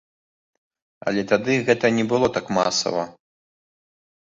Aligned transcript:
Але 1.11 1.21
тады 1.33 1.59
гэта 1.69 1.93
не 1.99 2.05
было 2.15 2.33
так 2.39 2.51
масава. 2.61 3.07